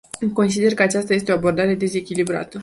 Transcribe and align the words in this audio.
Consider 0.33 0.73
că 0.73 0.81
aceasta 0.81 1.13
este 1.13 1.31
o 1.31 1.35
abordare 1.35 1.75
dezechilibrată. 1.75 2.59